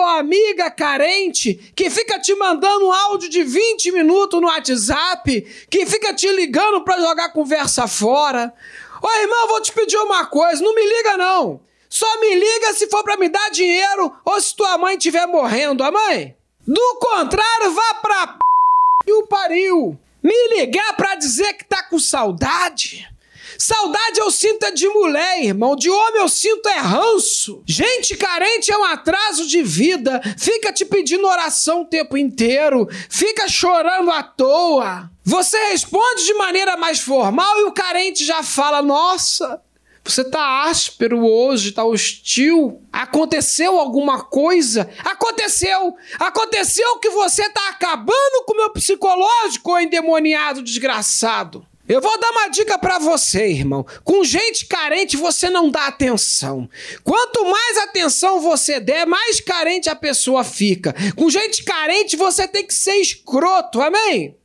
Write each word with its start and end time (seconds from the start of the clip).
sua 0.00 0.18
amiga 0.18 0.70
carente 0.70 1.54
que 1.74 1.90
fica 1.90 2.18
te 2.18 2.34
mandando 2.34 2.86
um 2.86 2.92
áudio 2.92 3.28
de 3.28 3.42
20 3.42 3.92
minutos 3.92 4.40
no 4.40 4.46
WhatsApp, 4.46 5.42
que 5.68 5.86
fica 5.86 6.14
te 6.14 6.30
ligando 6.32 6.82
para 6.82 7.00
jogar 7.00 7.32
conversa 7.32 7.86
fora. 7.86 8.52
Ô 9.02 9.10
irmão, 9.20 9.48
vou 9.48 9.60
te 9.60 9.72
pedir 9.72 9.96
uma 9.98 10.26
coisa, 10.26 10.62
não 10.62 10.74
me 10.74 10.82
liga 10.82 11.16
não. 11.16 11.60
Só 11.88 12.20
me 12.20 12.34
liga 12.34 12.72
se 12.72 12.88
for 12.88 13.02
para 13.02 13.16
me 13.16 13.28
dar 13.28 13.50
dinheiro 13.50 14.12
ou 14.24 14.40
se 14.40 14.54
tua 14.54 14.78
mãe 14.78 14.96
estiver 14.96 15.26
morrendo, 15.26 15.82
a 15.82 15.90
mãe. 15.90 16.34
Do 16.66 16.96
contrário, 17.00 17.72
vá 17.72 17.94
pra 17.94 18.26
p... 18.26 18.38
e 19.06 19.12
o 19.12 19.26
pariu. 19.26 19.98
Me 20.22 20.48
ligar 20.56 20.96
pra 20.96 21.14
dizer 21.14 21.54
que 21.54 21.64
tá 21.64 21.82
com 21.82 21.98
saudade. 21.98 23.08
Saudade 23.60 24.18
eu 24.18 24.30
sinto 24.30 24.64
é 24.64 24.70
de 24.70 24.88
mulher, 24.88 25.44
irmão. 25.44 25.76
De 25.76 25.90
homem 25.90 26.22
eu 26.22 26.30
sinto 26.30 26.66
é 26.66 26.78
ranço. 26.78 27.62
Gente 27.66 28.16
carente 28.16 28.72
é 28.72 28.78
um 28.78 28.84
atraso 28.84 29.46
de 29.46 29.62
vida. 29.62 30.18
Fica 30.38 30.72
te 30.72 30.82
pedindo 30.82 31.26
oração 31.26 31.82
o 31.82 31.84
tempo 31.84 32.16
inteiro. 32.16 32.88
Fica 33.10 33.46
chorando 33.48 34.10
à 34.10 34.22
toa. 34.22 35.10
Você 35.22 35.58
responde 35.72 36.24
de 36.24 36.32
maneira 36.32 36.74
mais 36.78 37.00
formal 37.00 37.60
e 37.60 37.64
o 37.64 37.72
carente 37.72 38.24
já 38.24 38.42
fala: 38.42 38.80
Nossa, 38.80 39.60
você 40.02 40.24
tá 40.24 40.62
áspero 40.62 41.22
hoje, 41.22 41.72
tá 41.72 41.84
hostil. 41.84 42.82
Aconteceu 42.90 43.78
alguma 43.78 44.24
coisa? 44.24 44.88
Aconteceu! 45.04 45.94
Aconteceu 46.18 46.98
que 46.98 47.10
você 47.10 47.46
tá 47.50 47.68
acabando 47.68 48.42
com 48.46 48.54
o 48.54 48.56
meu 48.56 48.70
psicológico, 48.70 49.78
endemoniado 49.78 50.62
desgraçado. 50.62 51.66
Eu 51.90 52.00
vou 52.00 52.20
dar 52.20 52.30
uma 52.30 52.46
dica 52.46 52.78
para 52.78 53.00
você, 53.00 53.48
irmão. 53.48 53.84
Com 54.04 54.22
gente 54.22 54.64
carente 54.66 55.16
você 55.16 55.50
não 55.50 55.68
dá 55.68 55.88
atenção. 55.88 56.70
Quanto 57.02 57.44
mais 57.44 57.78
atenção 57.78 58.40
você 58.40 58.78
der, 58.78 59.04
mais 59.08 59.40
carente 59.40 59.90
a 59.90 59.96
pessoa 59.96 60.44
fica. 60.44 60.94
Com 61.16 61.28
gente 61.28 61.64
carente 61.64 62.16
você 62.16 62.46
tem 62.46 62.64
que 62.64 62.72
ser 62.72 62.94
escroto, 62.98 63.80
amém? 63.82 64.36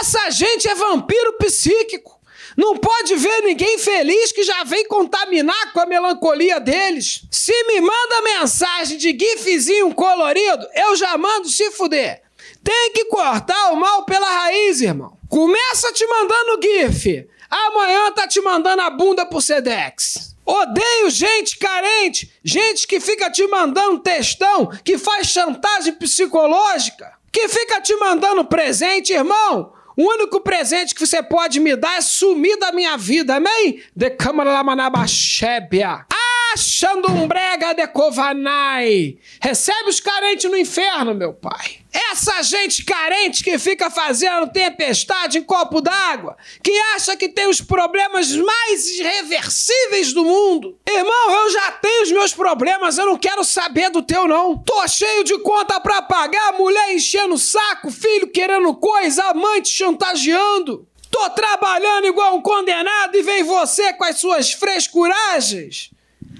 Essa 0.00 0.30
gente 0.30 0.66
é 0.66 0.74
vampiro 0.74 1.34
psíquico. 1.34 2.18
Não 2.56 2.78
pode 2.78 3.16
ver 3.16 3.42
ninguém 3.42 3.76
feliz 3.76 4.32
que 4.32 4.42
já 4.42 4.64
vem 4.64 4.88
contaminar 4.88 5.74
com 5.74 5.80
a 5.80 5.86
melancolia 5.86 6.58
deles. 6.58 7.26
Se 7.30 7.52
me 7.64 7.82
manda 7.82 8.22
mensagem 8.22 8.96
de 8.96 9.10
gifzinho 9.10 9.94
colorido, 9.94 10.66
eu 10.74 10.96
já 10.96 11.18
mando 11.18 11.50
se 11.50 11.70
fuder. 11.72 12.22
Tem 12.62 12.92
que 12.94 13.04
cortar 13.04 13.72
o 13.72 13.76
mal 13.76 14.06
pela 14.06 14.26
raiz, 14.26 14.80
irmão. 14.80 15.18
Começa 15.34 15.92
te 15.92 16.06
mandando 16.06 16.60
GIF. 16.62 17.28
Amanhã 17.50 18.12
tá 18.12 18.24
te 18.24 18.40
mandando 18.40 18.82
a 18.82 18.88
bunda 18.88 19.26
pro 19.26 19.40
Sedex. 19.40 20.36
Odeio 20.46 21.10
gente 21.10 21.58
carente, 21.58 22.32
gente 22.44 22.86
que 22.86 23.00
fica 23.00 23.28
te 23.28 23.44
mandando 23.48 23.98
textão, 23.98 24.70
que 24.84 24.96
faz 24.96 25.26
chantagem 25.26 25.92
psicológica, 25.94 27.14
que 27.32 27.48
fica 27.48 27.80
te 27.80 27.96
mandando 27.96 28.44
presente, 28.44 29.12
irmão. 29.12 29.72
O 29.96 30.04
único 30.04 30.40
presente 30.40 30.94
que 30.94 31.04
você 31.04 31.20
pode 31.20 31.58
me 31.58 31.74
dar 31.74 31.96
é 31.96 32.00
sumir 32.00 32.56
da 32.56 32.70
minha 32.70 32.96
vida, 32.96 33.34
amém? 33.34 33.82
De 33.96 34.10
câmara 34.10 34.52
lamanabachébia. 34.52 36.06
Achando 36.54 37.10
um 37.10 37.26
brega 37.26 37.74
de 37.74 37.84
covanai. 37.88 39.18
Recebe 39.40 39.88
os 39.88 39.98
carentes 39.98 40.48
no 40.48 40.56
inferno, 40.56 41.12
meu 41.12 41.34
pai. 41.34 41.78
Essa 41.92 42.44
gente 42.44 42.84
carente 42.84 43.42
que 43.42 43.58
fica 43.58 43.90
fazendo 43.90 44.52
tempestade 44.52 45.38
em 45.38 45.42
copo 45.42 45.80
d'água, 45.80 46.36
que 46.62 46.70
acha 46.94 47.16
que 47.16 47.28
tem 47.28 47.48
os 47.48 47.60
problemas 47.60 48.30
mais 48.36 48.88
irreversíveis 48.88 50.12
do 50.12 50.24
mundo. 50.24 50.78
Irmão, 50.88 51.30
eu 51.42 51.50
já 51.50 51.72
tenho 51.72 52.04
os 52.04 52.12
meus 52.12 52.32
problemas, 52.32 52.98
eu 52.98 53.06
não 53.06 53.18
quero 53.18 53.42
saber 53.42 53.90
do 53.90 54.00
teu 54.00 54.28
não. 54.28 54.56
Tô 54.56 54.86
cheio 54.86 55.24
de 55.24 55.36
conta 55.38 55.80
pra 55.80 56.02
pagar, 56.02 56.52
mulher 56.52 56.94
enchendo 56.94 57.34
o 57.34 57.38
saco, 57.38 57.90
filho 57.90 58.28
querendo 58.28 58.72
coisa, 58.76 59.24
amante 59.24 59.70
chantageando. 59.70 60.86
Tô 61.10 61.30
trabalhando 61.30 62.06
igual 62.06 62.36
um 62.36 62.42
condenado 62.42 63.16
e 63.16 63.22
vem 63.22 63.42
você 63.42 63.92
com 63.94 64.04
as 64.04 64.18
suas 64.18 64.52
frescuragens. 64.52 65.93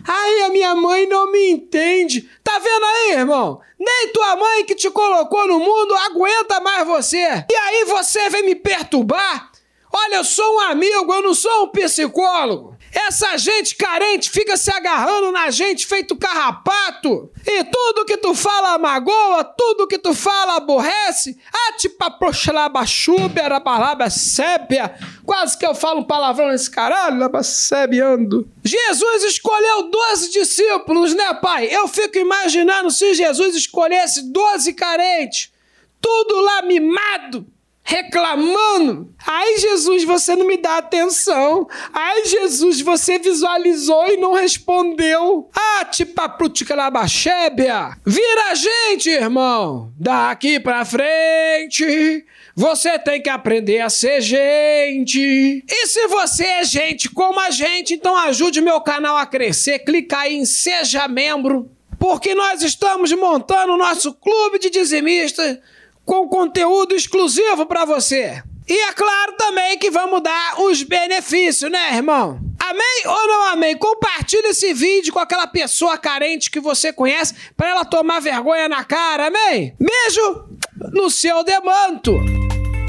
Aí 0.07 0.43
a 0.43 0.49
minha 0.51 0.75
mãe 0.75 1.07
não 1.07 1.31
me 1.33 1.51
entende. 1.51 2.29
Tá 2.43 2.59
vendo 2.59 2.85
aí, 2.85 3.13
irmão? 3.13 3.61
Nem 3.79 4.09
tua 4.13 4.37
mãe 4.37 4.65
que 4.65 4.75
te 4.75 4.91
colocou 4.91 5.47
no 5.47 5.59
mundo 5.59 5.95
aguenta 5.95 6.61
mais 6.61 6.87
você. 6.87 7.45
E 7.51 7.55
aí 7.55 7.85
você 7.87 8.29
vem 8.31 8.45
me 8.45 8.55
perturbar? 8.55 9.51
Olha, 9.93 10.17
eu 10.17 10.25
sou 10.25 10.57
um 10.57 10.61
amigo, 10.61 11.13
eu 11.13 11.23
não 11.23 11.35
sou 11.35 11.65
um 11.65 11.69
psicólogo. 11.69 12.74
Essa 12.94 13.37
gente 13.37 13.75
carente 13.75 14.31
fica 14.31 14.56
se 14.56 14.71
agarrando 14.71 15.32
na 15.32 15.50
gente 15.50 15.84
feito 15.84 16.16
carrapato. 16.16 17.28
E 17.44 17.65
tudo 17.65 18.05
que 18.05 18.16
tu 18.16 18.34
fala 18.34 18.78
magoa, 18.78 19.43
tudo 19.43 19.88
que 19.88 19.99
tu 19.99 20.15
fala 20.15 20.56
aborrece. 20.56 21.37
Atipa 21.69 22.09
proxalabachúbia, 22.12 23.60
palavra 23.60 24.09
sépia. 24.09 24.94
Quase 25.27 25.59
que 25.59 25.66
eu 25.66 25.75
falo 25.75 26.00
um 26.00 26.05
palavrão 26.05 26.49
nesse 26.49 26.71
caralho, 26.71 27.19
labacebiando. 27.19 28.49
Jesus 28.62 29.25
escolheu 29.25 29.91
12 29.91 30.31
discípulos, 30.31 31.15
né, 31.15 31.34
pai? 31.34 31.66
Eu 31.71 31.88
fico 31.88 32.16
imaginando 32.19 32.93
se 32.93 33.15
Jesus 33.15 33.56
escolhesse 33.56 34.31
12 34.31 34.72
carentes. 34.72 35.53
Tudo 36.00 36.41
lá 36.41 36.62
mimado 36.62 37.47
reclamando. 37.94 39.15
Ai, 39.25 39.56
Jesus, 39.59 40.03
você 40.03 40.34
não 40.34 40.47
me 40.47 40.56
dá 40.56 40.78
atenção. 40.78 41.69
Ai, 41.93 42.25
Jesus, 42.25 42.81
você 42.81 43.21
visualizou 43.21 44.09
e 44.09 44.16
não 44.16 44.34
respondeu. 44.34 45.49
Ah, 45.55 45.84
tipapruticalabachébia. 45.84 47.97
Vira 48.05 48.50
a 48.50 48.55
gente, 48.56 49.10
irmão. 49.10 49.93
Daqui 49.97 50.59
pra 50.59 50.84
frente. 50.84 52.25
Você 52.56 52.99
tem 52.99 53.22
que 53.22 53.31
aprender 53.31 53.81
a 53.81 53.88
ser 53.88 54.21
gente. 54.21 55.65
E 55.69 55.87
se 55.87 56.09
você 56.09 56.44
é 56.44 56.65
gente 56.65 57.09
como 57.11 57.38
a 57.38 57.50
gente, 57.50 57.94
então 57.94 58.16
ajude 58.16 58.61
meu 58.61 58.81
canal 58.81 59.16
a 59.16 59.26
crescer. 59.26 59.81
Clica 59.81 60.19
aí 60.19 60.34
em 60.34 60.44
Seja 60.44 61.06
Membro. 61.06 61.71
Porque 61.97 62.34
nós 62.34 62.61
estamos 62.61 63.12
montando 63.12 63.72
o 63.72 63.78
nosso 63.78 64.12
clube 64.15 64.59
de 64.59 64.69
dizimistas 64.69 65.59
com 66.05 66.29
conteúdo 66.29 66.95
exclusivo 66.95 67.67
para 67.67 67.85
você. 67.85 68.43
E 68.67 68.73
é 68.73 68.93
claro 68.93 69.33
também 69.37 69.79
que 69.79 69.91
vamos 69.91 70.23
dar 70.23 70.61
os 70.61 70.83
benefícios, 70.83 71.71
né, 71.71 71.95
irmão? 71.95 72.41
Amém 72.59 73.03
ou 73.05 73.27
não 73.27 73.53
amém? 73.53 73.77
Compartilhe 73.77 74.49
esse 74.49 74.73
vídeo 74.73 75.13
com 75.13 75.19
aquela 75.19 75.47
pessoa 75.47 75.99
carente 75.99 76.51
que 76.51 76.61
você 76.61 76.91
conhece 76.93 77.35
para 77.57 77.69
ela 77.69 77.85
tomar 77.85 78.21
vergonha 78.21 78.69
na 78.69 78.83
cara, 78.83 79.27
amém? 79.27 79.75
Beijo 79.79 80.49
no 80.93 81.11
seu 81.11 81.45
demanto. 81.45 82.19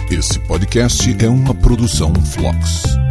Esse 0.09 0.39
podcast 0.47 1.01
é 1.21 1.27
uma 1.27 1.53
produção 1.53 2.13
Flux. 2.33 3.04